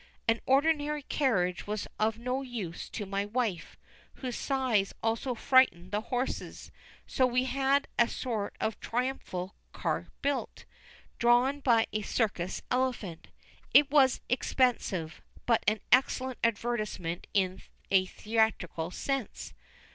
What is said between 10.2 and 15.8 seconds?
built, drawn by a circus elephant. It was expensive, but